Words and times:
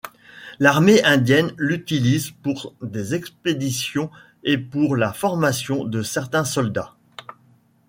L’armée 0.57 1.03
indienne 1.03 1.53
l’utilise 1.59 2.31
pour 2.31 2.73
des 2.81 3.13
expéditions 3.13 4.09
et 4.43 4.57
pour 4.57 4.95
la 4.95 5.13
formation 5.13 5.83
de 5.85 6.01
certains 6.01 6.43
soldats. 6.43 6.95